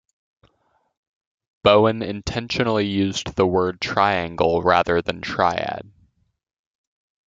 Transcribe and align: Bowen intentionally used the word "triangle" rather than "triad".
Bowen 1.63 2.01
intentionally 2.01 2.87
used 2.87 3.35
the 3.35 3.45
word 3.45 3.79
"triangle" 3.79 4.63
rather 4.63 4.99
than 4.99 5.21
"triad". 5.21 5.91